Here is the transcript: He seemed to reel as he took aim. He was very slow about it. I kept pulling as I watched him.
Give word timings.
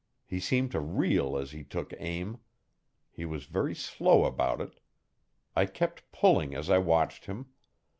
He 0.25 0.39
seemed 0.39 0.71
to 0.71 0.79
reel 0.79 1.37
as 1.37 1.51
he 1.51 1.63
took 1.63 1.93
aim. 1.99 2.39
He 3.11 3.23
was 3.23 3.45
very 3.45 3.75
slow 3.75 4.25
about 4.25 4.59
it. 4.59 4.79
I 5.55 5.67
kept 5.67 6.11
pulling 6.11 6.55
as 6.55 6.71
I 6.71 6.79
watched 6.79 7.25
him. 7.27 7.49